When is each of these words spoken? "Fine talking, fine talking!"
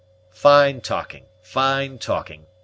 "Fine 0.33 0.81
talking, 0.81 1.25
fine 1.43 1.99
talking!" 1.99 2.47